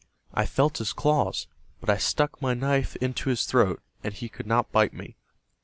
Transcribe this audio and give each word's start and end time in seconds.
"I 0.33 0.47
felt 0.47 0.79
his 0.79 0.93
claws, 0.93 1.45
but 1.79 1.87
I 1.87 1.97
stuck 1.99 2.41
my 2.41 2.55
knife 2.55 2.95
into 2.95 3.29
his 3.29 3.45
throat, 3.45 3.83
and 4.03 4.11
he 4.11 4.29
could 4.29 4.47
not 4.47 4.71
bite 4.71 4.95
me. 4.95 5.15